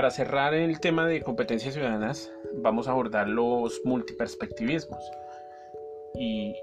Para 0.00 0.10
cerrar 0.10 0.54
el 0.54 0.80
tema 0.80 1.06
de 1.06 1.20
competencias 1.20 1.74
ciudadanas, 1.74 2.32
vamos 2.54 2.88
a 2.88 2.92
abordar 2.92 3.28
los 3.28 3.82
multiperspectivismos. 3.84 4.98
¿Y 6.18 6.54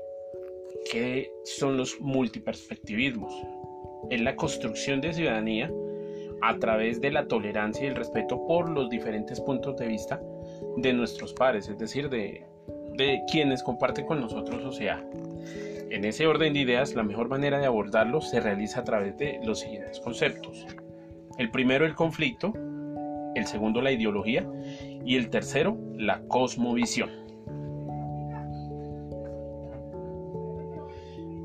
qué 0.92 1.30
son 1.44 1.78
los 1.78 2.02
multiperspectivismos? 2.02 3.32
Es 4.10 4.22
la 4.22 4.36
construcción 4.36 5.02
de 5.02 5.14
ciudadanía 5.14 5.72
a 6.42 6.58
través 6.58 7.00
de 7.00 7.12
la 7.12 7.28
tolerancia 7.28 7.84
y 7.84 7.90
el 7.90 7.96
respeto 7.96 8.44
por 8.48 8.72
los 8.72 8.90
diferentes 8.90 9.40
puntos 9.40 9.78
de 9.78 9.86
vista 9.86 10.20
de 10.78 10.94
nuestros 10.94 11.32
pares, 11.34 11.70
es 11.70 11.78
decir, 11.78 12.10
de, 12.10 12.44
quienes 13.32 13.62
comparten 13.62 14.08
con 14.08 14.20
nosotros 14.20 14.64
sociedad. 14.64 15.06
En 15.92 16.06
ese 16.06 16.26
orden 16.26 16.54
de 16.54 16.62
ideas, 16.62 16.96
la 16.96 17.04
mejor 17.04 17.30
manera 17.30 17.60
de 17.60 17.68
abordarlo 17.68 18.20
se 18.20 18.40
realiza 18.40 18.80
a 18.80 18.84
través 18.84 19.16
de 19.20 19.40
los 19.44 19.60
siguientes 19.60 20.00
conceptos. 20.00 20.66
El 21.38 21.52
primero, 21.52 21.86
el 21.86 21.94
conflicto, 21.94 22.52
el 23.38 23.48
segundo 23.48 23.82
la 23.82 23.92
ideología 23.92 24.48
y 25.06 25.16
el 25.16 25.30
tercero 25.30 25.78
la 25.96 26.22
cosmovisión. 26.28 27.10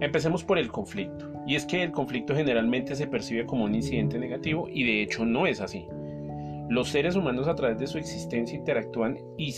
Empecemos 0.01 0.43
por 0.43 0.59
el 0.59 0.71
conflicto. 0.71 1.31
Y 1.47 1.55
es 1.55 1.65
que 1.65 1.83
el 1.83 1.93
conflicto 1.93 2.35
generalmente 2.35 2.95
se 2.97 3.07
percibe 3.07 3.47
como 3.47 3.65
un 3.65 3.75
incidente 3.75 4.19
negativo 4.19 4.69
y 4.69 4.85
de 4.85 5.03
hecho 5.03 5.25
no 5.25 5.47
es 5.47 5.61
así. 5.61 5.87
Los 6.69 6.89
seres 6.89 7.17
humanos 7.17 7.49
a 7.49 7.55
través 7.55 7.79
de 7.79 7.87
su 7.87 7.99
existencia 7.99 8.57
interactúan 8.57 9.19
y 9.37 9.55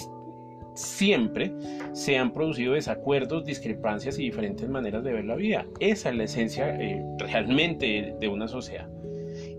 siempre 0.75 1.53
se 1.93 2.19
han 2.19 2.33
producido 2.33 2.75
desacuerdos, 2.75 3.45
discrepancias 3.45 4.19
y 4.19 4.25
diferentes 4.25 4.69
maneras 4.69 5.05
de 5.05 5.13
ver 5.13 5.25
la 5.25 5.37
vida. 5.37 5.67
Esa 5.81 6.11
es 6.11 6.17
la 6.17 6.25
esencia 6.25 6.75
eh, 6.81 7.03
realmente 7.19 8.15
de 8.19 8.29
una 8.29 8.49
sociedad. 8.49 8.89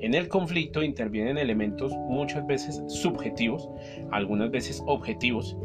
En 0.05 0.13
el 0.13 0.27
conflicto 0.27 0.83
intervienen 0.83 1.39
elementos 1.39 1.91
muchas 2.07 2.45
veces 2.45 2.79
subjetivos, 2.87 3.67
algunas 4.11 4.51
veces 4.51 4.83
objetivos, 4.85 5.57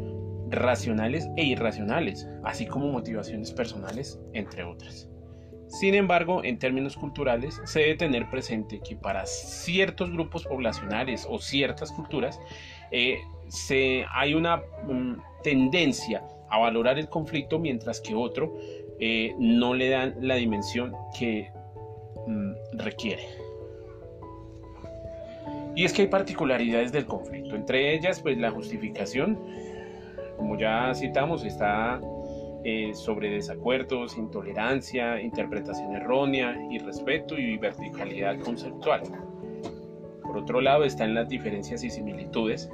racionales 0.49 1.29
e 1.37 1.43
irracionales, 1.45 2.27
así 2.43 2.65
como 2.65 2.87
motivaciones 2.87 3.51
personales, 3.51 4.19
entre 4.33 4.63
otras. 4.63 5.07
Sin 5.67 5.93
embargo, 5.93 6.43
en 6.43 6.57
términos 6.57 6.97
culturales, 6.97 7.61
se 7.65 7.81
debe 7.81 7.97
tener 7.97 8.31
presente 8.31 8.81
que 8.83 8.95
para 8.95 9.27
ciertos 9.27 10.09
grupos 10.09 10.45
poblacionales 10.45 11.27
o 11.29 11.37
ciertas 11.37 11.91
culturas 11.91 12.39
eh, 12.89 13.19
se, 13.47 14.05
hay 14.11 14.33
una 14.33 14.57
mm, 14.57 15.17
tendencia 15.43 16.23
a 16.49 16.57
valorar 16.57 16.97
el 16.97 17.09
conflicto 17.09 17.59
mientras 17.59 18.01
que 18.01 18.15
otro 18.15 18.57
eh, 18.99 19.35
no 19.37 19.75
le 19.75 19.89
dan 19.89 20.15
la 20.19 20.33
dimensión 20.33 20.95
que 21.15 21.51
mm, 22.25 22.79
requiere. 22.79 23.40
Y 25.75 25.85
es 25.85 25.93
que 25.93 26.03
hay 26.03 26.07
particularidades 26.07 26.91
del 26.91 27.05
conflicto, 27.05 27.55
entre 27.55 27.93
ellas 27.93 28.21
pues 28.21 28.37
la 28.37 28.51
justificación, 28.51 29.39
como 30.37 30.57
ya 30.57 30.93
citamos, 30.93 31.45
está 31.45 32.01
eh, 32.63 32.91
sobre 32.93 33.29
desacuerdos, 33.29 34.17
intolerancia, 34.17 35.21
interpretación 35.21 35.95
errónea, 35.95 36.57
irrespeto 36.69 37.37
y 37.37 37.57
verticalidad 37.57 38.39
conceptual. 38.39 39.01
Por 40.21 40.37
otro 40.37 40.61
lado 40.61 40.83
están 40.83 41.13
las 41.13 41.29
diferencias 41.29 41.83
y 41.83 41.89
similitudes, 41.89 42.69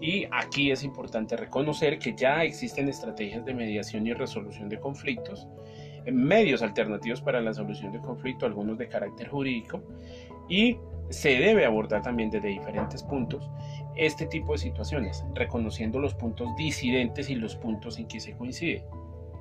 y 0.00 0.26
aquí 0.30 0.70
es 0.70 0.82
importante 0.82 1.36
reconocer 1.36 1.98
que 1.98 2.14
ya 2.14 2.42
existen 2.42 2.88
estrategias 2.88 3.44
de 3.44 3.52
mediación 3.52 4.06
y 4.06 4.14
resolución 4.14 4.68
de 4.68 4.80
conflictos, 4.80 5.46
medios 6.10 6.62
alternativos 6.62 7.20
para 7.20 7.40
la 7.40 7.52
solución 7.52 7.92
de 7.92 8.00
conflicto, 8.00 8.46
algunos 8.46 8.78
de 8.78 8.88
carácter 8.88 9.28
jurídico, 9.28 9.82
y 10.50 10.76
se 11.08 11.30
debe 11.30 11.64
abordar 11.64 12.02
también 12.02 12.30
desde 12.30 12.48
diferentes 12.48 13.02
puntos 13.02 13.48
este 13.96 14.26
tipo 14.26 14.52
de 14.52 14.58
situaciones, 14.58 15.24
reconociendo 15.34 15.98
los 15.98 16.14
puntos 16.14 16.48
disidentes 16.56 17.30
y 17.30 17.34
los 17.34 17.56
puntos 17.56 17.98
en 17.98 18.06
que 18.06 18.20
se 18.20 18.36
coincide. 18.36 18.84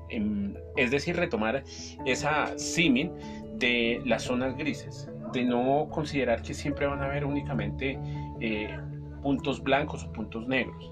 Em, 0.10 0.56
es 0.76 0.90
decir, 0.92 1.16
retomar 1.16 1.64
esa 2.06 2.58
símil 2.58 3.12
de 3.56 4.02
las 4.06 4.24
zonas 4.24 4.58
grises, 4.58 5.10
de 5.34 5.44
no 5.44 5.88
considerar 5.92 6.42
que 6.42 6.54
siempre 6.54 6.88
van 6.88 7.02
a 7.02 7.06
haber 7.06 7.26
únicamente 7.26 8.00
eh, 8.40 8.76
puntos 9.22 9.62
blancos 9.62 10.04
o 10.04 10.12
puntos 10.12 10.48
negros. 10.48 10.92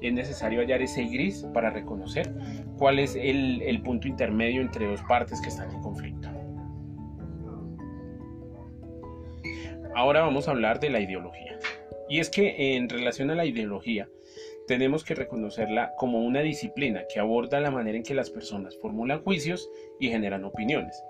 Es 0.00 0.12
necesario 0.12 0.60
hallar 0.60 0.80
ese 0.80 1.04
gris 1.04 1.46
para 1.52 1.70
reconocer 1.70 2.34
cuál 2.78 2.98
es 2.98 3.16
el 3.16 3.80
punto 3.82 4.08
intermedio 4.08 4.60
entre 4.62 4.86
dos 4.86 5.00
partes 5.02 5.40
que 5.40 5.48
están 5.48 5.70
en 5.70 5.80
conflicto. 5.80 6.23
Ahora 9.94 10.20
vamos 10.20 10.48
a 10.48 10.52
hablar 10.52 10.80
de 10.80 10.90
la 10.90 11.00
ideología. 11.00 11.58
Y 12.08 12.20
es 12.20 12.30
que 12.30 12.76
en 12.76 12.88
relación 12.88 13.30
a 13.30 13.34
la 13.34 13.46
ideología, 13.46 14.08
tenemos 14.66 15.04
que 15.04 15.14
reconocerla 15.14 15.92
como 15.96 16.24
una 16.24 16.40
disciplina 16.40 17.04
que 17.12 17.20
aborda 17.20 17.60
la 17.60 17.70
manera 17.70 17.96
en 17.96 18.02
que 18.02 18.14
las 18.14 18.30
personas 18.30 18.76
formulan 18.78 19.22
juicios 19.22 19.70
y 20.00 20.08
generan 20.08 20.44
opiniones. 20.44 21.02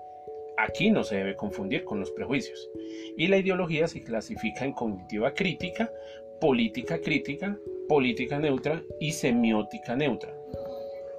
Aquí 0.57 0.89
no 0.89 1.03
se 1.03 1.17
debe 1.17 1.35
confundir 1.35 1.83
con 1.83 1.99
los 1.99 2.11
prejuicios. 2.11 2.69
Y 3.17 3.27
la 3.27 3.37
ideología 3.37 3.87
se 3.87 4.03
clasifica 4.03 4.65
en 4.65 4.73
cognitiva 4.73 5.33
crítica, 5.33 5.91
política 6.39 6.99
crítica, 6.99 7.57
política 7.87 8.39
neutra 8.39 8.81
y 8.99 9.11
semiótica 9.11 9.95
neutra. 9.95 10.33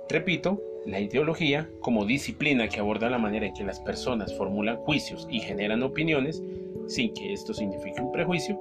Repito, 0.09 0.63
la 0.87 1.01
ideología, 1.01 1.69
como 1.81 2.05
disciplina 2.05 2.69
que 2.69 2.81
aborda 2.81 3.11
la 3.11 3.19
manera 3.19 3.47
en 3.47 3.55
que 3.55 3.65
las 3.65 3.81
personas 3.81 4.37
formulan 4.37 4.77
juicios 4.77 5.27
y 5.31 5.41
generan 5.41 5.83
opiniones, 5.83 6.43
sin 6.87 7.13
que 7.15 7.33
esto 7.33 7.53
signifique 7.53 8.01
un 8.01 8.13
prejuicio, 8.13 8.59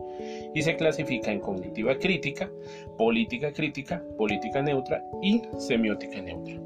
y 0.53 0.61
se 0.61 0.75
clasifica 0.75 1.31
en 1.31 1.39
cognitiva 1.39 1.97
crítica, 1.97 2.49
política 2.97 3.53
crítica, 3.53 4.03
política 4.17 4.61
neutra 4.61 5.03
y 5.21 5.41
semiótica 5.59 6.21
neutra. 6.21 6.59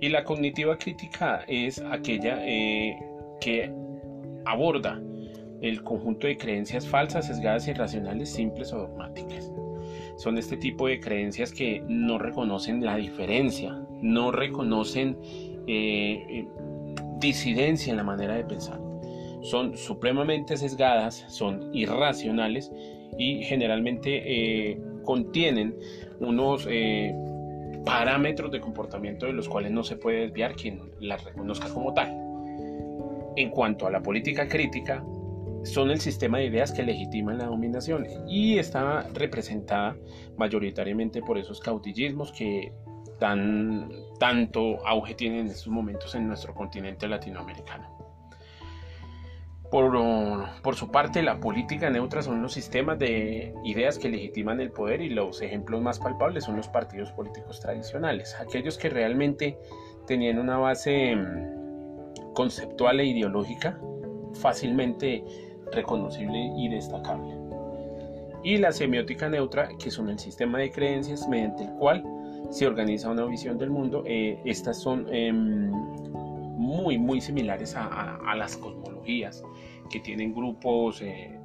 Y 0.00 0.08
la 0.10 0.24
cognitiva 0.24 0.76
crítica 0.76 1.42
es 1.48 1.80
aquella 1.90 2.38
eh, 2.44 2.98
que 3.40 3.72
aborda 4.44 5.00
el 5.62 5.82
conjunto 5.82 6.26
de 6.26 6.36
creencias 6.36 6.86
falsas, 6.86 7.28
sesgadas, 7.28 7.66
irracionales, 7.66 8.30
simples 8.30 8.72
o 8.72 8.78
dogmáticas. 8.78 9.50
Son 10.16 10.38
este 10.38 10.56
tipo 10.56 10.88
de 10.88 10.98
creencias 10.98 11.52
que 11.52 11.82
no 11.88 12.18
reconocen 12.18 12.84
la 12.84 12.96
diferencia, 12.96 13.78
no 14.00 14.32
reconocen 14.32 15.18
eh, 15.66 16.24
eh, 16.28 16.48
disidencia 17.18 17.90
en 17.90 17.98
la 17.98 18.04
manera 18.04 18.34
de 18.34 18.44
pensar. 18.44 18.80
Son 19.42 19.76
supremamente 19.76 20.56
sesgadas, 20.56 21.24
son 21.28 21.70
irracionales 21.74 22.72
y 23.18 23.42
generalmente 23.44 24.22
eh, 24.70 24.80
contienen 25.04 25.76
unos 26.18 26.66
parámetros 27.84 28.50
de 28.50 28.60
comportamiento 28.60 29.26
de 29.26 29.32
los 29.32 29.48
cuales 29.48 29.70
no 29.70 29.84
se 29.84 29.96
puede 29.96 30.22
desviar 30.22 30.56
quien 30.56 30.80
las 30.98 31.22
reconozca 31.24 31.68
como 31.68 31.92
tal. 31.94 32.08
En 33.36 33.50
cuanto 33.50 33.86
a 33.86 33.90
la 33.90 34.02
política 34.02 34.48
crítica, 34.48 35.04
son 35.66 35.90
el 35.90 36.00
sistema 36.00 36.38
de 36.38 36.46
ideas 36.46 36.72
que 36.72 36.82
legitiman 36.82 37.38
la 37.38 37.46
dominación 37.46 38.06
y 38.28 38.58
está 38.58 39.02
representada 39.12 39.96
mayoritariamente 40.36 41.20
por 41.20 41.38
esos 41.38 41.60
cautillismos 41.60 42.32
que 42.32 42.72
tan, 43.18 43.90
tanto 44.18 44.86
auge 44.86 45.14
tienen 45.14 45.40
en 45.40 45.46
estos 45.48 45.68
momentos 45.68 46.14
en 46.14 46.28
nuestro 46.28 46.54
continente 46.54 47.08
latinoamericano. 47.08 47.94
Por, 49.70 49.92
por, 50.62 50.76
su 50.76 50.92
parte, 50.92 51.22
la 51.22 51.40
política 51.40 51.90
neutra 51.90 52.22
son 52.22 52.40
los 52.40 52.52
sistemas 52.52 53.00
de 53.00 53.52
ideas 53.64 53.98
que 53.98 54.08
legitiman 54.08 54.60
el 54.60 54.70
poder 54.70 55.00
y 55.00 55.08
los 55.08 55.42
ejemplos 55.42 55.82
más 55.82 55.98
palpables 55.98 56.44
son 56.44 56.56
los 56.56 56.68
partidos 56.68 57.10
políticos 57.10 57.60
tradicionales, 57.60 58.36
aquellos 58.40 58.78
que 58.78 58.88
realmente 58.88 59.58
tenían 60.06 60.38
una 60.38 60.56
base 60.58 61.16
mm, 61.16 62.32
conceptual 62.34 63.00
e 63.00 63.06
ideológica 63.06 63.76
fácilmente 64.34 65.24
reconocible 65.72 66.52
y 66.56 66.68
destacable. 66.68 67.34
Y 68.42 68.58
la 68.58 68.72
semiótica 68.72 69.28
neutra, 69.28 69.68
que 69.78 69.90
son 69.90 70.08
el 70.08 70.18
sistema 70.18 70.58
de 70.58 70.70
creencias 70.70 71.28
mediante 71.28 71.64
el 71.64 71.70
cual 71.70 72.04
se 72.50 72.66
organiza 72.66 73.10
una 73.10 73.24
visión 73.24 73.58
del 73.58 73.70
mundo. 73.70 74.04
Eh, 74.06 74.38
estas 74.44 74.80
son 74.80 75.06
em, 75.12 75.70
muy, 75.70 76.98
muy 76.98 77.20
similares 77.20 77.74
a, 77.76 78.34
las 78.36 78.56
cosmologías 78.56 79.42
que 79.90 80.00
tienen 80.00 80.34
grupos 80.34 81.02
eh, 81.02 81.38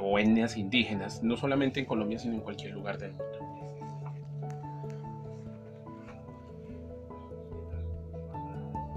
o 0.00 0.18
etnias 0.18 0.56
indígenas, 0.56 1.22
no 1.22 1.36
solamente 1.36 1.80
en 1.80 1.86
Colombia, 1.86 2.18
sino 2.18 2.34
en 2.34 2.40
cualquier 2.40 2.72
lugar 2.72 2.98
del 2.98 3.12
mundo. 3.12 3.46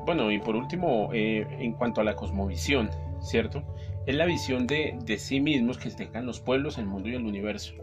Bueno, 0.05 0.31
y 0.31 0.39
por 0.39 0.55
último, 0.55 1.11
eh, 1.13 1.45
en 1.59 1.73
cuanto 1.73 2.01
a 2.01 2.03
la 2.03 2.15
cosmovisión, 2.15 2.89
¿cierto? 3.21 3.63
Es 4.05 4.15
la 4.15 4.25
visión 4.25 4.65
de, 4.65 4.97
de 5.05 5.17
sí 5.17 5.39
mismos 5.39 5.77
que 5.77 5.89
tengan 5.91 6.25
los 6.25 6.39
pueblos, 6.39 6.77
el 6.77 6.85
mundo 6.85 7.09
y 7.09 7.15
el 7.15 7.25
universo 7.25 7.73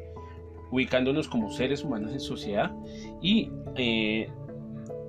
ubicándonos 0.70 1.28
como 1.28 1.50
seres 1.50 1.84
humanos 1.84 2.12
en 2.12 2.20
sociedad 2.20 2.72
y 3.22 3.50
eh, 3.76 4.28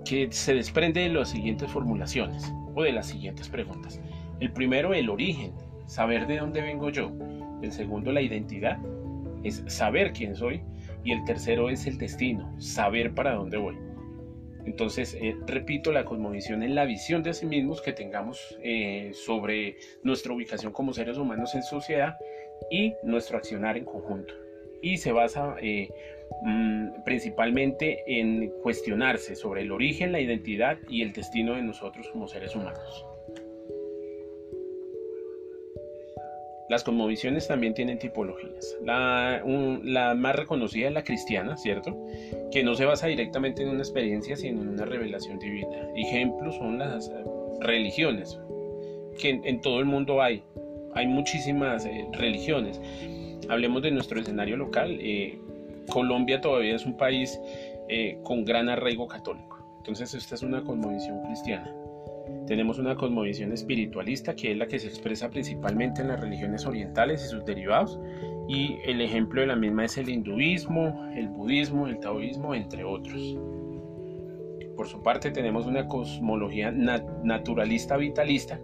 que 0.05 0.31
se 0.31 0.53
desprende 0.53 1.01
de 1.01 1.09
las 1.09 1.29
siguientes 1.29 1.69
formulaciones 1.69 2.53
o 2.75 2.83
de 2.83 2.91
las 2.91 3.07
siguientes 3.07 3.49
preguntas. 3.49 3.99
El 4.39 4.51
primero, 4.51 4.93
el 4.93 5.09
origen 5.09 5.53
saber 5.87 6.27
de 6.27 6.37
dónde 6.37 6.61
vengo 6.61 6.89
yo. 6.89 7.11
El 7.61 7.71
segundo, 7.71 8.11
la 8.11 8.21
identidad, 8.21 8.77
es 9.43 9.63
saber 9.67 10.13
quién 10.13 10.35
soy. 10.35 10.61
Y 11.03 11.11
el 11.11 11.23
tercero 11.25 11.69
es 11.69 11.87
el 11.87 11.97
destino, 11.97 12.53
saber 12.59 13.13
para 13.13 13.35
dónde 13.35 13.57
voy. 13.57 13.75
Entonces, 14.67 15.17
eh, 15.21 15.33
repito, 15.47 15.93
la 15.93 16.03
cosmovisión 16.03 16.61
es 16.61 16.71
la 16.71 16.83
visión 16.83 17.23
de 17.23 17.33
sí 17.33 17.45
mismos 17.45 17.81
que 17.81 17.93
tengamos 17.93 18.59
eh, 18.61 19.11
sobre 19.13 19.77
nuestra 20.03 20.33
ubicación 20.33 20.73
como 20.73 20.93
seres 20.93 21.17
humanos 21.17 21.55
en 21.55 21.63
sociedad 21.63 22.17
y 22.69 22.93
nuestro 23.01 23.37
accionar 23.37 23.77
en 23.77 23.85
conjunto. 23.85 24.33
Y 24.81 24.97
se 24.97 25.13
basa 25.13 25.55
eh, 25.61 25.87
mm, 26.43 27.03
principalmente 27.05 28.03
en 28.07 28.49
cuestionarse 28.61 29.37
sobre 29.37 29.61
el 29.61 29.71
origen, 29.71 30.11
la 30.11 30.19
identidad 30.19 30.77
y 30.89 31.01
el 31.01 31.13
destino 31.13 31.55
de 31.55 31.61
nosotros 31.61 32.09
como 32.09 32.27
seres 32.27 32.53
humanos. 32.53 33.05
Las 36.69 36.83
cosmovisiones 36.83 37.47
también 37.47 37.73
tienen 37.73 37.99
tipologías. 37.99 38.77
La, 38.83 39.41
la, 39.83 40.13
más 40.13 40.35
reconocida 40.35 40.89
es 40.89 40.93
la 40.93 41.05
cristiana, 41.05 41.55
¿cierto? 41.55 41.95
Que 42.51 42.63
no 42.63 42.75
se 42.75 42.85
basa 42.85 43.07
directamente 43.07 43.63
en 43.63 43.69
una 43.69 43.79
experiencia, 43.79 44.35
sino 44.35 44.61
en 44.61 44.69
una 44.69 44.85
revelación 44.85 45.39
divina. 45.39 45.89
Ejemplos 45.95 46.55
son 46.55 46.79
las 46.79 47.09
eh, 47.09 47.13
religiones, 47.61 48.39
que 49.19 49.39
en, 49.43 49.61
todo 49.61 49.79
el 49.79 49.85
mundo 49.85 50.21
hay. 50.21 50.43
Hay 50.93 51.07
muchísimas 51.07 51.85
eh, 51.85 52.07
religiones. 52.13 52.81
Hablemos 53.49 53.81
de 53.81 53.91
nuestro 53.91 54.19
escenario 54.19 54.57
local. 54.57 54.97
Eh, 55.01 55.37
Colombia 55.89 56.41
todavía 56.41 56.75
es 56.75 56.85
un 56.85 56.97
país 56.97 57.39
con 58.23 58.43
gran 58.43 58.67
arraigo 58.67 59.07
católico. 59.07 59.57
Entonces 59.77 60.13
esta 60.13 60.35
es 60.35 60.41
una 60.41 60.61
cosmovisión 60.61 61.23
cristiana. 61.23 61.73
Tenemos 62.45 62.77
una 62.77 62.95
cosmovisión 62.95 63.53
espiritualista 63.53 64.35
que 64.35 64.51
es 64.51 64.57
la 64.57 64.67
que 64.67 64.79
se 64.79 64.87
expresa 64.87 65.29
principalmente 65.29 66.01
en 66.01 66.09
las 66.09 66.19
religiones 66.19 66.65
orientales 66.65 67.23
y 67.23 67.29
sus 67.29 67.45
derivados 67.45 67.97
y 68.47 68.77
el 68.85 69.01
ejemplo 69.01 69.41
de 69.41 69.47
la 69.47 69.55
misma 69.55 69.85
es 69.85 69.97
el 69.97 70.09
hinduismo, 70.09 71.09
el 71.15 71.27
budismo, 71.27 71.87
el 71.87 71.99
taoísmo, 71.99 72.55
entre 72.55 72.83
otros. 72.83 73.37
Por 74.75 74.87
su 74.87 75.01
parte 75.01 75.31
tenemos 75.31 75.65
una 75.65 75.87
cosmología 75.87 76.71
naturalista 76.71 77.97
vitalista 77.97 78.59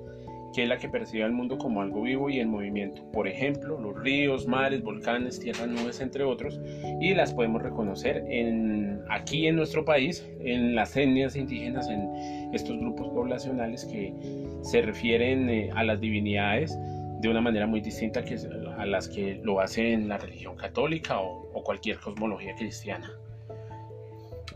que 0.54 0.64
es 0.64 0.70
la 0.70 0.78
que 0.78 0.88
percibe 0.88 1.24
al 1.24 1.32
mundo 1.32 1.58
como 1.58 1.82
algo 1.82 2.04
vivo 2.04 2.30
y 2.30 2.40
en 2.40 2.50
movimiento. 2.50 3.04
Por 3.12 3.28
ejemplo, 3.28 3.80
los 3.80 4.00
ríos, 4.02 4.48
mares, 4.48 4.84
volcanes, 4.84 5.40
tierras, 5.40 5.68
nubes, 5.68 6.00
entre 6.00 6.24
otros, 6.24 6.62
y 7.02 7.14
las 7.14 7.34
podemos 7.34 7.62
reconocer 7.62 8.24
en, 8.30 9.02
aquí 9.10 9.48
en 9.48 9.56
nuestro 9.56 9.84
país, 9.84 10.26
en 10.40 10.76
las 10.76 10.96
etnias 10.96 11.36
indígenas, 11.36 11.90
en 11.90 12.54
estos 12.54 12.78
grupos 12.78 13.10
poblacionales 13.10 13.84
que 13.86 14.14
se 14.62 14.82
refieren 14.82 15.50
eh, 15.50 15.70
a 15.76 15.84
las 15.84 16.00
divinidades 16.00 16.78
de 17.20 17.30
una 17.30 17.42
manera 17.42 17.66
muy 17.66 17.82
distinta 17.82 18.24
que 18.24 18.38
a 18.84 18.86
las 18.86 19.08
que 19.08 19.40
lo 19.44 19.62
hace 19.62 19.94
en 19.94 20.10
la 20.10 20.18
religión 20.18 20.56
católica 20.58 21.20
o, 21.20 21.64
cualquier 21.64 22.00
cosmología 22.00 22.54
cristiana. 22.56 23.10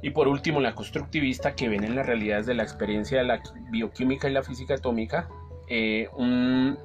Y 0.01 0.09
por 0.09 0.27
último, 0.27 0.59
la 0.59 0.75
constructivista 0.75 1.55
que 1.55 1.69
ven 1.69 1.85
en 1.85 1.95
las 1.95 2.05
realidades 2.05 2.45
de 2.45 2.53
la 2.53 2.63
experiencia 2.63 3.19
de 3.19 3.23
la 3.23 3.41
bioquímica 3.71 4.29
y 4.29 4.33
la 4.33 4.43
física 4.43 4.75
atómica 4.75 5.29
eh, 5.69 6.09
un 6.17 6.77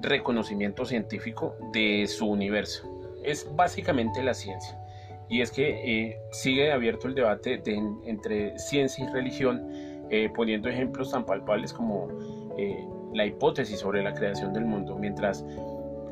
reconocimiento 0.00 0.86
científico 0.86 1.54
de 1.72 2.06
su 2.06 2.26
universo. 2.26 2.88
Es 3.22 3.46
básicamente 3.54 4.22
la 4.22 4.32
ciencia. 4.32 4.78
Y 5.28 5.42
es 5.42 5.50
que 5.50 5.68
eh, 5.68 6.18
sigue 6.32 6.72
abierto 6.72 7.08
el 7.08 7.14
debate 7.14 7.62
entre 8.06 8.58
ciencia 8.58 9.04
y 9.04 9.12
religión, 9.12 9.62
eh, 10.10 10.30
poniendo 10.34 10.70
ejemplos 10.70 11.10
tan 11.10 11.26
palpables 11.26 11.72
como 11.74 12.08
la 13.14 13.24
hipótesis 13.24 13.78
sobre 13.78 14.02
la 14.02 14.12
creación 14.14 14.52
del 14.52 14.64
mundo, 14.64 14.96
mientras 14.96 15.44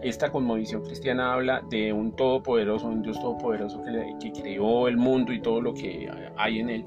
esta 0.09 0.31
cosmovisión 0.31 0.83
cristiana 0.83 1.33
habla 1.33 1.63
de 1.69 1.93
un 1.93 2.15
todopoderoso, 2.15 2.87
un 2.87 3.03
Dios 3.03 3.21
todopoderoso 3.21 3.83
que, 3.83 4.33
creó 4.33 4.89
el 4.89 4.97
mundo 4.97 5.33
y 5.33 5.41
todo 5.41 5.61
lo 5.61 5.75
que 5.75 6.11
hay 6.37 6.61
en 6.61 6.71
él 6.71 6.85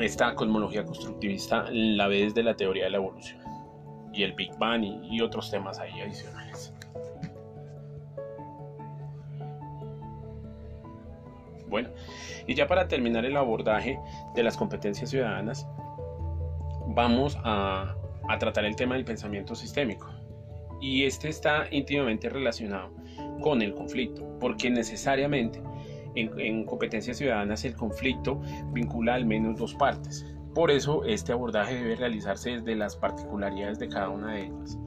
esta 0.00 0.34
cosmología 0.34 0.84
constructivista 0.84 1.66
la 1.70 2.08
ve 2.08 2.22
desde 2.22 2.42
la 2.42 2.54
teoría 2.54 2.84
de 2.84 2.90
la 2.90 2.96
evolución 2.96 3.40
y 4.12 4.22
el 4.22 4.32
Big 4.32 4.56
Bang 4.58 4.82
y, 4.82 5.20
otros 5.20 5.50
temas 5.50 5.78
ahí 5.78 6.00
adicionales. 6.00 6.74
Bueno, 11.68 11.90
y 12.48 12.54
ya 12.54 12.66
para 12.66 12.88
terminar 12.88 13.24
el 13.24 13.36
abordaje 13.36 14.00
de 14.34 14.42
las 14.42 14.56
competencias 14.56 15.10
ciudadanas, 15.10 15.68
vamos 16.88 17.38
a, 17.44 17.94
tratar 18.40 18.64
el 18.64 18.74
tema 18.74 18.96
del 18.96 19.04
pensamiento 19.04 19.54
sistémico. 19.54 20.09
Y 20.80 21.04
este 21.04 21.28
está 21.28 21.66
íntimamente 21.70 22.28
relacionado 22.28 22.94
con 23.40 23.62
el 23.62 23.74
conflicto, 23.74 24.38
porque 24.38 24.70
necesariamente 24.70 25.62
en, 26.14 26.64
competencias 26.64 27.18
ciudadanas 27.18 27.64
el 27.64 27.74
conflicto 27.74 28.40
vincula 28.72 29.14
al 29.14 29.26
menos 29.26 29.58
dos 29.58 29.74
partes. 29.74 30.26
Por 30.54 30.70
eso 30.70 31.04
este 31.04 31.32
abordaje 31.32 31.74
debe 31.74 31.96
realizarse 31.96 32.50
desde 32.50 32.74
las 32.74 32.96
particularidades 32.96 33.78
de 33.78 33.88
cada 33.88 34.08
una 34.08 34.34
de 34.34 34.46
ellas. 34.46 34.78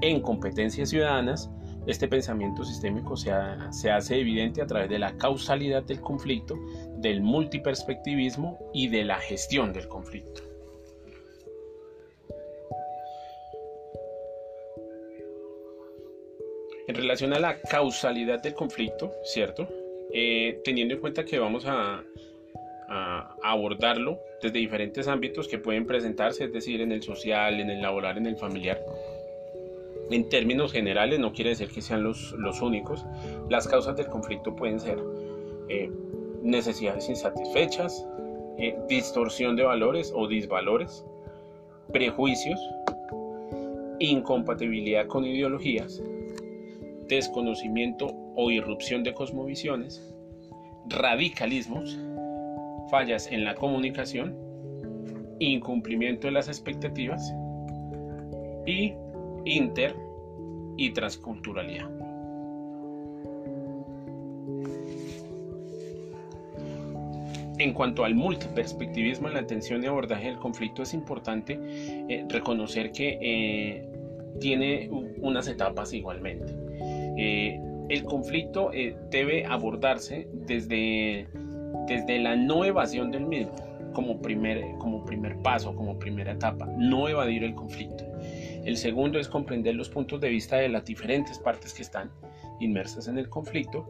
En 0.00 0.20
competencias 0.20 0.90
ciudadanas, 0.90 1.50
este 1.86 2.08
pensamiento 2.08 2.64
sistémico 2.64 3.16
se, 3.16 3.30
hace 3.30 4.20
evidente 4.20 4.60
a 4.60 4.66
través 4.66 4.88
de 4.88 4.98
la 4.98 5.16
causalidad 5.16 5.84
del 5.84 6.00
conflicto, 6.00 6.56
del 6.98 7.22
multiperspectivismo 7.22 8.58
y 8.74 8.88
de 8.88 9.04
la 9.04 9.18
gestión 9.18 9.72
del 9.72 9.86
conflicto. 9.86 10.42
En 16.88 16.94
relación 16.94 17.32
a 17.32 17.40
la 17.40 17.58
causalidad 17.60 18.40
del 18.42 18.54
conflicto, 18.54 19.12
¿cierto? 19.24 19.68
Eh, 20.12 20.60
teniendo 20.64 20.94
en 20.94 21.00
cuenta 21.00 21.24
que 21.24 21.38
vamos 21.38 21.64
a, 21.66 22.02
abordarlo 23.42 24.20
desde 24.40 24.60
diferentes 24.60 25.08
ámbitos 25.08 25.48
que 25.48 25.58
pueden 25.58 25.86
presentarse, 25.86 26.44
es 26.44 26.52
decir, 26.52 26.80
en 26.80 26.92
el 26.92 27.02
social, 27.02 27.58
en 27.58 27.68
el 27.68 27.82
laboral, 27.82 28.16
en 28.16 28.26
el 28.26 28.36
familiar. 28.36 28.80
En 30.12 30.28
términos 30.28 30.72
generales, 30.72 31.18
no 31.18 31.32
quiere 31.32 31.50
decir 31.50 31.68
que 31.68 31.82
sean 31.82 32.04
los, 32.04 32.32
únicos. 32.62 33.04
Las 33.50 33.66
causas 33.66 33.96
del 33.96 34.06
conflicto 34.06 34.54
pueden 34.54 34.78
ser 34.78 34.98
eh, 35.68 35.90
necesidades 36.42 37.08
insatisfechas, 37.08 38.06
eh, 38.58 38.78
distorsión 38.88 39.56
de 39.56 39.64
valores 39.64 40.12
o 40.14 40.28
disvalores, 40.28 41.04
prejuicios, 41.92 42.60
incompatibilidad 43.98 45.08
con 45.08 45.24
ideologías, 45.24 46.00
desconocimiento 47.08 48.08
o 48.34 48.50
irrupción 48.50 49.02
de 49.02 49.14
cosmovisiones, 49.14 50.02
radicalismos, 50.88 51.98
fallas 52.90 53.26
en 53.30 53.44
la 53.44 53.54
comunicación, 53.54 54.36
incumplimiento 55.38 56.26
de 56.26 56.32
las 56.32 56.48
expectativas 56.48 57.32
y 58.66 58.94
inter 59.44 59.94
y 60.76 60.90
transculturalidad. 60.90 61.90
En 67.58 67.72
cuanto 67.72 68.04
al 68.04 68.14
multiperspectivismo 68.14 69.28
en 69.28 69.34
la 69.34 69.40
atención 69.40 69.82
y 69.82 69.86
abordaje 69.86 70.26
del 70.26 70.36
conflicto, 70.36 70.82
es 70.82 70.92
importante 70.92 71.58
eh, 72.08 72.26
reconocer 72.28 72.92
que 72.92 73.18
eh, 73.20 73.88
tiene 74.40 74.90
unas 74.90 75.48
etapas 75.48 75.94
igualmente. 75.94 76.65
Eh, 77.16 77.60
el 77.88 78.04
conflicto 78.04 78.72
eh, 78.72 78.96
debe 79.10 79.44
abordarse 79.46 80.28
desde, 80.32 81.28
desde 81.86 82.18
la 82.18 82.36
no 82.36 82.64
evasión 82.64 83.10
del 83.10 83.26
mismo 83.26 83.54
como 83.92 84.20
primer, 84.20 84.62
como 84.78 85.04
primer 85.06 85.38
paso, 85.38 85.74
como 85.74 85.98
primera 85.98 86.32
etapa, 86.32 86.66
no 86.76 87.08
evadir 87.08 87.44
el 87.44 87.54
conflicto. 87.54 88.04
El 88.64 88.76
segundo 88.76 89.18
es 89.18 89.26
comprender 89.26 89.74
los 89.74 89.88
puntos 89.88 90.20
de 90.20 90.28
vista 90.28 90.56
de 90.56 90.68
las 90.68 90.84
diferentes 90.84 91.38
partes 91.38 91.72
que 91.72 91.82
están 91.82 92.10
inmersas 92.60 93.08
en 93.08 93.18
el 93.18 93.28
conflicto. 93.28 93.86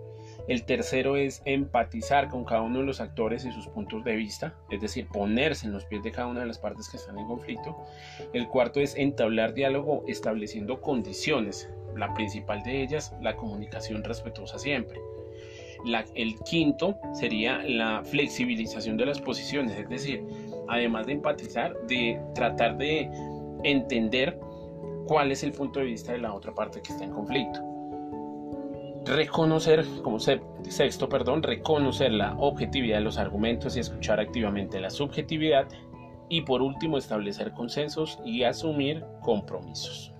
El 0.48 0.64
tercero 0.64 1.16
es 1.16 1.42
empatizar 1.44 2.28
con 2.28 2.44
cada 2.44 2.62
uno 2.62 2.80
de 2.80 2.84
los 2.84 3.00
actores 3.00 3.44
y 3.44 3.52
sus 3.52 3.66
puntos 3.68 4.04
de 4.04 4.14
vista, 4.14 4.54
es 4.70 4.80
decir, 4.80 5.08
ponerse 5.08 5.66
en 5.66 5.72
los 5.72 5.84
pies 5.86 6.02
de 6.02 6.12
cada 6.12 6.28
una 6.28 6.40
de 6.40 6.46
las 6.46 6.58
partes 6.58 6.88
que 6.88 6.98
están 6.98 7.18
en 7.18 7.26
conflicto. 7.26 7.76
El 8.32 8.48
cuarto 8.48 8.80
es 8.80 8.96
entablar 8.96 9.54
diálogo 9.54 10.04
estableciendo 10.06 10.80
condiciones 10.80 11.68
la 11.96 12.12
principal 12.14 12.62
de 12.62 12.82
ellas, 12.82 13.14
la 13.20 13.36
comunicación 13.36 14.04
respetuosa 14.04 14.58
siempre. 14.58 15.00
el 16.14 16.34
quinto 16.40 16.98
sería 17.12 17.58
la 17.62 18.02
flexibilización 18.04 18.96
de 18.96 19.06
las 19.06 19.20
posiciones, 19.20 19.78
es 19.78 19.88
decir, 19.88 20.24
además 20.68 21.06
de 21.06 21.12
empatizar, 21.12 21.76
de 21.86 22.20
tratar 22.34 22.76
de 22.76 23.08
entender 23.62 24.38
cuál 25.06 25.30
es 25.32 25.42
el 25.42 25.52
punto 25.52 25.80
de 25.80 25.86
vista 25.86 26.12
de 26.12 26.18
la 26.18 26.34
otra 26.34 26.52
parte 26.54 26.82
que 26.82 26.92
está 26.92 27.04
en 27.04 27.12
conflicto 27.12 27.75
reconocer, 29.06 29.84
como 30.02 30.18
sexto, 30.18 31.08
perdón, 31.08 31.42
reconocer 31.42 32.12
la 32.12 32.34
objetividad 32.38 32.98
de 32.98 33.04
los 33.04 33.18
argumentos 33.18 33.76
y 33.76 33.80
escuchar 33.80 34.20
activamente 34.20 34.80
la 34.80 34.90
subjetividad. 34.90 35.66
Y 36.28 36.42
por 36.42 36.60
último, 36.60 36.98
establecer 36.98 37.52
consensos 37.52 38.18
y 38.24 38.42
asumir 38.42 39.04
compromisos. 39.22 40.12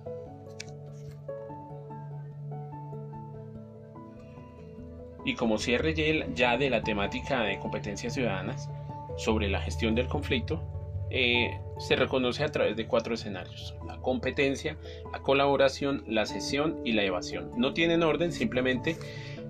Y 5.25 5.35
como 5.35 5.57
cierre 5.57 5.93
ya 6.33 6.57
de 6.57 6.69
la 6.69 6.81
temática 6.81 7.41
de 7.41 7.59
competencias 7.59 8.13
ciudadanas 8.13 8.69
sobre 9.17 9.49
la 9.49 9.59
gestión 9.59 9.93
del 9.93 10.07
conflicto, 10.07 10.63
eh, 11.09 11.59
se 11.79 11.95
reconoce 11.95 12.43
a 12.43 12.51
través 12.51 12.75
de 12.75 12.85
cuatro 12.85 13.13
escenarios. 13.13 13.75
La 13.85 13.97
competencia, 13.97 14.77
la 15.11 15.19
colaboración, 15.19 16.03
la 16.07 16.25
cesión 16.25 16.79
y 16.83 16.91
la 16.93 17.03
evasión. 17.03 17.51
No 17.57 17.73
tienen 17.73 18.03
orden, 18.03 18.31
simplemente 18.31 18.97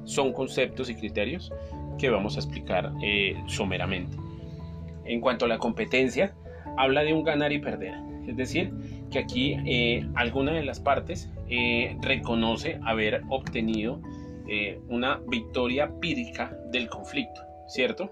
son 0.04 0.34
conceptos 0.34 0.90
y 0.90 0.96
criterios 0.96 1.52
que 1.98 2.10
vamos 2.10 2.36
a 2.36 2.40
explicar 2.40 2.94
eh, 3.02 3.36
someramente. 3.48 4.18
En 5.06 5.22
cuanto 5.22 5.46
a 5.46 5.48
la 5.48 5.58
competencia, 5.58 6.36
habla 6.78 7.04
de 7.04 7.14
un 7.14 7.24
ganar 7.24 7.52
y 7.52 7.60
perder. 7.60 7.96
Es 8.28 8.36
decir, 8.36 8.72
que 9.10 9.20
aquí 9.20 9.58
eh, 9.66 10.06
alguna 10.16 10.52
de 10.52 10.64
las 10.64 10.80
partes 10.80 11.30
reconoce 12.02 12.78
haber 12.84 13.22
obtenido 13.30 14.02
una 14.90 15.22
victoria 15.28 15.90
pírica 16.02 16.58
del 16.72 16.90
conflicto, 16.90 17.42
¿cierto? 17.68 18.12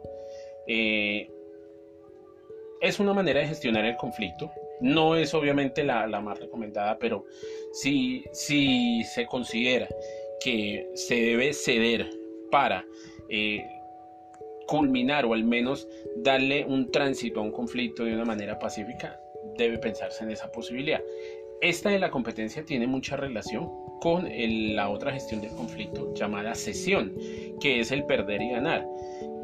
Es 2.82 3.00
una 3.00 3.14
manera 3.14 3.40
de 3.40 3.48
gestionar 3.48 3.86
el 3.86 3.96
conflicto. 3.98 4.52
No 4.82 5.16
es 5.16 5.34
obviamente 5.34 5.84
la, 5.84 6.08
más 6.22 6.40
recomendada, 6.40 6.98
pero 7.00 7.26
si, 7.72 8.24
si, 8.34 9.04
se 9.04 9.26
considera 9.26 9.88
que 10.44 10.90
se 10.96 11.16
debe 11.16 11.54
ceder 11.54 12.10
para 12.52 12.86
culminar 14.68 15.26
o 15.26 15.34
al 15.34 15.44
menos 15.44 15.88
darle 16.18 16.66
un 16.66 16.92
tránsito 16.92 17.40
a 17.40 17.44
un 17.44 17.52
conflicto 17.52 18.04
de 18.04 18.14
una 18.14 18.26
manera 18.26 18.60
pacífica, 18.60 19.20
debe 19.58 19.78
pensarse 19.78 20.24
en 20.24 20.32
esa 20.32 20.52
posibilidad. 20.52 21.02
Esta 21.62 21.90
de 21.90 22.00
la 22.00 22.12
competencia 22.12 22.66
tiene 22.66 22.88
mucha 22.88 23.16
relación 23.16 23.70
con 24.02 24.28
la 24.76 24.90
otra 24.90 25.14
gestión 25.14 25.42
del 25.42 25.52
conflicto 25.52 26.14
llamada 26.14 26.54
cesión, 26.54 27.14
que 27.60 27.80
es 27.80 27.92
el 27.92 28.06
perder 28.06 28.42
y 28.42 28.52
ganar, 28.52 28.86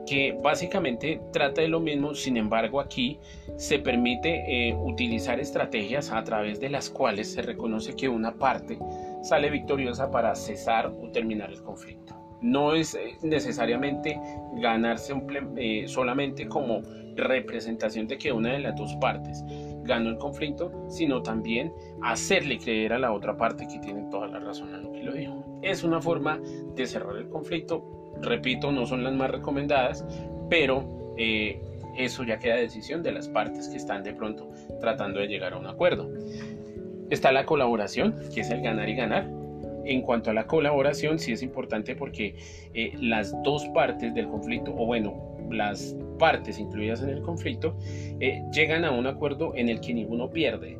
que 0.05 0.37
básicamente 0.41 1.21
trata 1.31 1.61
de 1.61 1.67
lo 1.67 1.79
mismo, 1.79 2.13
sin 2.13 2.37
embargo 2.37 2.79
aquí 2.79 3.19
se 3.57 3.79
permite 3.79 4.69
eh, 4.69 4.75
utilizar 4.75 5.39
estrategias 5.39 6.11
a 6.11 6.23
través 6.23 6.59
de 6.59 6.69
las 6.69 6.89
cuales 6.89 7.31
se 7.31 7.41
reconoce 7.41 7.95
que 7.95 8.09
una 8.09 8.33
parte 8.33 8.77
sale 9.23 9.49
victoriosa 9.49 10.09
para 10.09 10.35
cesar 10.35 10.87
o 10.87 11.11
terminar 11.11 11.51
el 11.51 11.61
conflicto 11.61 12.21
no 12.41 12.73
es 12.73 12.95
eh, 12.95 13.17
necesariamente 13.21 14.19
ganarse 14.53 15.13
eh, 15.57 15.83
solamente 15.87 16.47
como 16.47 16.81
representación 17.15 18.07
de 18.07 18.17
que 18.17 18.31
una 18.31 18.53
de 18.53 18.59
las 18.59 18.75
dos 18.75 18.95
partes 18.95 19.43
ganó 19.83 20.09
el 20.09 20.17
conflicto, 20.17 20.71
sino 20.89 21.21
también 21.21 21.73
hacerle 22.01 22.57
creer 22.57 22.93
a 22.93 22.99
la 22.99 23.11
otra 23.11 23.37
parte 23.37 23.67
que 23.67 23.79
tiene 23.79 24.03
toda 24.09 24.27
la 24.27 24.39
razón 24.39 24.73
en 24.73 24.83
lo 24.83 24.91
que 24.91 25.03
lo 25.03 25.13
dijo. 25.13 25.59
Es 25.61 25.83
una 25.83 26.01
forma 26.01 26.39
de 26.75 26.85
cerrar 26.85 27.17
el 27.17 27.29
conflicto, 27.29 28.00
repito, 28.21 28.71
no 28.71 28.85
son 28.85 29.03
las 29.03 29.13
más 29.13 29.31
recomendadas, 29.31 30.05
pero 30.49 31.13
eh, 31.17 31.61
eso 31.97 32.23
ya 32.23 32.39
queda 32.39 32.55
decisión 32.55 33.03
de 33.03 33.11
las 33.11 33.27
partes 33.27 33.67
que 33.67 33.77
están 33.77 34.03
de 34.03 34.13
pronto 34.13 34.49
tratando 34.79 35.19
de 35.19 35.27
llegar 35.27 35.53
a 35.53 35.57
un 35.57 35.67
acuerdo. 35.67 36.09
Está 37.09 37.31
la 37.31 37.45
colaboración, 37.45 38.15
que 38.33 38.41
es 38.41 38.49
el 38.49 38.61
ganar 38.61 38.87
y 38.87 38.95
ganar, 38.95 39.29
en 39.85 40.01
cuanto 40.01 40.29
a 40.29 40.33
la 40.33 40.47
colaboración, 40.47 41.19
sí 41.19 41.31
es 41.33 41.41
importante 41.41 41.95
porque 41.95 42.35
eh, 42.73 42.93
las 42.99 43.35
dos 43.43 43.67
partes 43.69 44.13
del 44.13 44.27
conflicto, 44.27 44.73
o 44.77 44.85
bueno, 44.85 45.37
las 45.49 45.95
partes 46.19 46.59
incluidas 46.59 47.01
en 47.01 47.09
el 47.09 47.21
conflicto, 47.21 47.75
eh, 48.19 48.43
llegan 48.53 48.85
a 48.85 48.91
un 48.91 49.07
acuerdo 49.07 49.53
en 49.55 49.69
el 49.69 49.81
que 49.81 49.93
ninguno 49.93 50.29
pierde. 50.29 50.77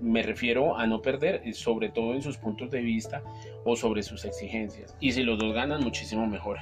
Me 0.00 0.22
refiero 0.22 0.76
a 0.76 0.86
no 0.86 1.02
perder, 1.02 1.42
sobre 1.54 1.90
todo 1.90 2.14
en 2.14 2.22
sus 2.22 2.36
puntos 2.36 2.70
de 2.70 2.80
vista 2.80 3.22
o 3.64 3.76
sobre 3.76 4.02
sus 4.02 4.24
exigencias. 4.24 4.96
Y 5.00 5.12
si 5.12 5.22
los 5.22 5.38
dos 5.38 5.54
ganan, 5.54 5.82
muchísimo 5.82 6.26
mejor. 6.26 6.58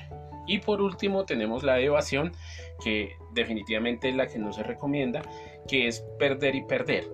Y 0.47 0.59
por 0.59 0.81
último 0.81 1.25
tenemos 1.25 1.63
la 1.63 1.79
evasión, 1.79 2.33
que 2.83 3.13
definitivamente 3.35 4.09
es 4.09 4.17
la 4.17 4.27
que 4.27 4.39
no 4.39 4.53
se 4.53 4.63
recomienda, 4.63 5.23
que 5.69 5.87
es 5.87 6.01
perder 6.19 6.55
y 6.55 6.63
perder. 6.63 7.05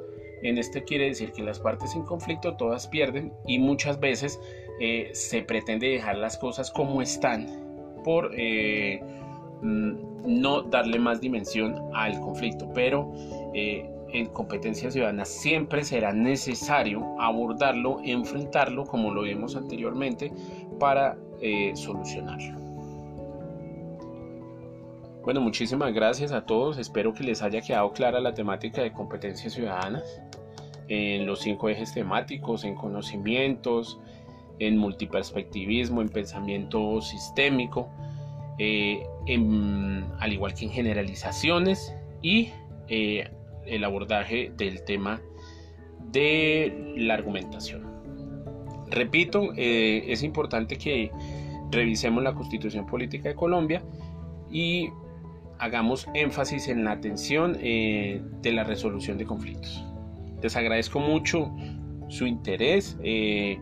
En 0.43 0.59
este 0.59 0.85
quiere 0.85 1.07
decir 1.07 1.33
que 1.33 1.43
las 1.43 1.59
partes 1.59 1.95
en 1.95 2.03
conflicto 2.03 2.57
todas 2.57 2.87
pierden 2.87 3.33
y 3.47 3.59
muchas 3.59 3.99
veces 3.99 4.39
eh, 4.81 5.11
se 5.13 5.43
pretende 5.43 5.89
dejar 5.89 6.19
las 6.19 6.37
cosas 6.37 6.71
como 6.71 7.01
están 7.03 7.47
por 8.05 8.31
eh, 8.37 9.01
mm, 9.63 9.93
no 10.27 10.63
darle 10.63 10.99
más 10.99 11.21
dimensión 11.21 11.81
al 11.95 12.21
conflicto. 12.21 12.71
Pero 12.75 13.13
eh, 13.55 13.91
en 14.15 14.27
competencia 14.27 14.91
ciudadana 14.91 15.27
siempre 15.27 15.85
será 15.85 16.13
necesario 16.13 17.21
abordarlo, 17.21 18.01
enfrentarlo 18.03 18.85
como 18.85 19.13
lo 19.13 19.23
vimos 19.23 19.57
anteriormente 19.57 20.33
para 20.81 21.19
solucionarlo. 21.75 22.65
Bueno, 25.25 25.41
muchísimas 25.41 25.93
gracias 25.95 26.33
a 26.33 26.45
todos. 26.45 26.77
Espero 26.77 27.15
que 27.15 27.25
les 27.25 27.43
haya 27.43 27.63
quedado 27.63 27.93
clara 27.93 28.21
la 28.21 28.35
temática 28.35 28.83
de 28.83 28.93
competencias 28.93 29.55
ciudadanas 29.55 30.05
en 30.89 31.27
los 31.27 31.41
cinco 31.41 31.71
ejes 31.71 31.95
temáticos, 31.95 32.63
en 32.65 32.75
conocimientos, 32.75 33.99
en 34.59 34.77
multiperspectivismo, 34.77 36.03
en 36.03 36.11
pensamiento 36.11 37.01
sistémico, 37.01 37.89
eh, 38.59 39.03
al 40.19 40.33
igual 40.33 40.53
que 40.53 40.67
en 40.67 40.71
generalizaciones 40.71 41.95
y 42.21 42.51
eh, 42.89 43.31
el 43.67 43.85
abordaje 43.85 44.53
del 44.57 44.85
tema 44.85 45.21
de 46.11 46.95
la 46.97 47.15
argumentación. 47.15 47.87
Repito, 48.91 49.53
eh, 49.57 50.05
es 50.09 50.23
importante 50.23 50.77
que 50.77 51.11
revisemos 51.71 52.23
la 52.23 52.35
Constitución 52.35 52.87
Política 52.87 53.31
de 53.31 53.35
Colombia 53.35 53.83
y 54.51 54.91
hagamos 55.59 56.07
énfasis 56.15 56.69
en 56.69 56.85
la 56.85 56.93
atención 56.93 57.57
eh, 57.61 58.23
de 58.43 58.53
la 58.53 58.65
resolución 58.65 59.19
de 59.19 59.25
conflictos. 59.25 59.85
Les 60.43 60.57
agradezco 60.57 61.01
mucho 61.01 61.51
su 62.09 62.27
interés. 62.27 62.97
Eh, 63.03 63.59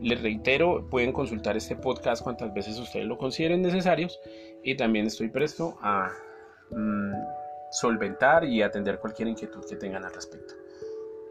les 0.00 0.22
reitero, 0.22 0.88
pueden 0.88 1.12
consultar 1.12 1.56
este 1.56 1.76
podcast 1.76 2.22
cuantas 2.22 2.54
veces 2.54 2.78
ustedes 2.78 3.06
lo 3.06 3.18
consideren 3.18 3.60
necesarios 3.60 4.18
y 4.64 4.74
también 4.76 5.06
estoy 5.06 5.28
presto 5.28 5.76
a 5.82 6.08
mm, 6.70 7.12
solventar 7.70 8.44
y 8.44 8.62
atender 8.62 8.98
cualquier 8.98 9.28
inquietud 9.28 9.64
que 9.68 9.76
tengan 9.76 10.04
al 10.04 10.12
respecto. 10.12 10.54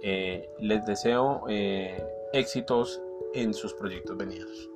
Eh, 0.02 0.50
les 0.60 0.86
deseo 0.86 1.44
éxitos 2.32 3.02
en 3.34 3.54
sus 3.54 3.74
proyectos 3.74 4.18
venidos. 4.18 4.70